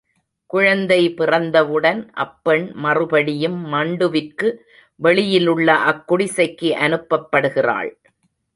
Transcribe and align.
குழந்தை 0.45 1.09
பிறந்தவுடன் 1.09 1.99
அப்பெண் 2.15 2.65
மறுபடியும் 2.75 3.59
மண்டுவிற்கு 3.73 4.49
வெளியிலுள்ள 4.99 5.69
அக்குடிசைக்கு 5.91 6.71
அனுப்பப்படுகிறாள். 6.87 7.91